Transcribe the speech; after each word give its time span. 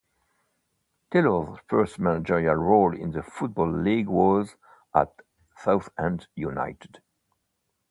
Taylor's 1.11 1.59
first 1.67 1.99
managerial 1.99 2.55
role 2.55 2.97
in 2.99 3.11
the 3.11 3.21
Football 3.21 3.71
League 3.83 4.07
was 4.07 4.55
at 4.95 5.13
Southend 5.55 6.25
United. 6.33 7.03